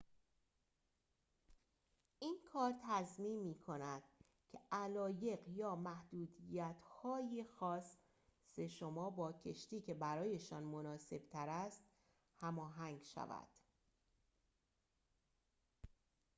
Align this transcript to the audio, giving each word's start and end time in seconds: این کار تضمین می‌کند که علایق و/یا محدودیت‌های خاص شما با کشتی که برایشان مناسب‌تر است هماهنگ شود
این 2.19 2.37
کار 2.53 2.73
تضمین 2.89 3.39
می‌کند 3.43 4.03
که 4.47 4.59
علایق 4.71 5.47
و/یا 5.47 5.75
محدودیت‌های 5.75 7.43
خاص 7.43 7.97
شما 8.69 9.09
با 9.09 9.33
کشتی 9.33 9.81
که 9.81 9.93
برایشان 9.93 10.63
مناسب‌تر 10.63 11.49
است 11.49 11.81
هماهنگ 12.39 13.01
شود 13.03 13.47